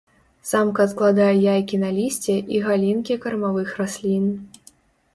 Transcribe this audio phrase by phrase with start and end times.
[0.51, 4.25] Самка адкладае яйкі на лісце і галінкі кармавых раслін.